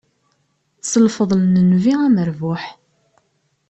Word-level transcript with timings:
S 0.81 0.91
lfeḍl 1.05 1.39
n 1.45 1.53
Nnbi 1.69 1.93
amerbuḥ. 2.07 2.63